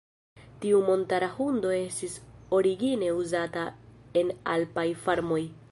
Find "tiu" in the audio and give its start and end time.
0.63-0.77